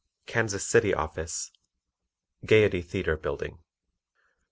KANSAS 0.25 0.65
CITY 0.65 0.95
OFFICE 0.95 1.51
Gayety 2.43 2.81
Theatre 2.81 3.17
Bldg. 3.17 3.59